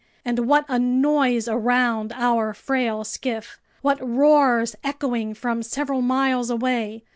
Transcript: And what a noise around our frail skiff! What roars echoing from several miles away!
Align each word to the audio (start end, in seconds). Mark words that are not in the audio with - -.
And 0.25 0.47
what 0.47 0.65
a 0.67 0.79
noise 0.79 1.47
around 1.47 2.11
our 2.15 2.55
frail 2.55 3.03
skiff! 3.03 3.59
What 3.83 3.99
roars 4.01 4.75
echoing 4.83 5.35
from 5.35 5.61
several 5.61 6.01
miles 6.01 6.49
away! 6.49 7.03